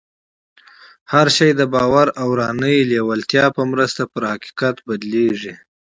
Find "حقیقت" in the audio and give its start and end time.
4.31-4.75